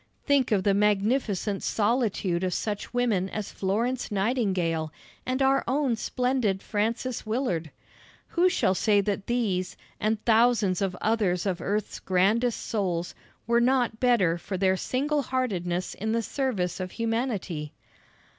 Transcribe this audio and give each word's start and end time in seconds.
Think 0.25 0.51
of 0.51 0.63
the 0.63 0.73
magnificent 0.73 1.61
solitude 1.61 2.43
of 2.43 2.55
such 2.55 2.91
women 2.91 3.29
as 3.29 3.51
Florence 3.51 4.09
Nightingale 4.11 4.91
and 5.27 5.43
our 5.43 5.63
own 5.67 5.95
splendid 5.95 6.63
Frances 6.63 7.23
Willard! 7.23 7.69
Who 8.29 8.49
shall 8.49 8.73
say 8.73 8.99
that 9.01 9.27
these, 9.27 9.77
and 9.99 10.19
thousands 10.25 10.81
of 10.81 10.97
others 11.01 11.45
of 11.45 11.61
earth's 11.61 11.99
grandest 11.99 12.61
souls, 12.65 13.13
were 13.45 13.61
not 13.61 13.99
better 13.99 14.39
for 14.39 14.57
their 14.57 14.75
single 14.75 15.21
heartedness 15.21 15.93
in 15.93 16.13
the 16.13 16.23
service 16.23 16.79
of 16.79 16.89
humanity? 16.93 17.71